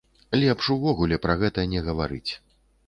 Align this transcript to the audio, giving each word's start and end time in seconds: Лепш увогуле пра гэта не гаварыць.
Лепш 0.43 0.69
увогуле 0.77 1.21
пра 1.27 1.37
гэта 1.45 1.67
не 1.77 1.87
гаварыць. 1.91 2.31